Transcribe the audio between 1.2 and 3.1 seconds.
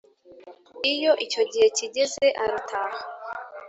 icyo gihe kigeze arataha